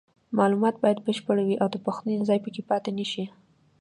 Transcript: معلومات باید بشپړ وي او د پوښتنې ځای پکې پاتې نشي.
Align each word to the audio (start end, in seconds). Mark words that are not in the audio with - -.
معلومات 0.37 0.75
باید 0.83 1.03
بشپړ 1.07 1.37
وي 1.43 1.55
او 1.61 1.67
د 1.71 1.75
پوښتنې 1.85 2.25
ځای 2.29 2.39
پکې 2.45 2.61
پاتې 2.69 2.91
نشي. 2.97 3.25